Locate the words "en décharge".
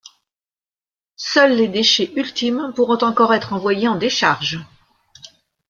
3.87-4.57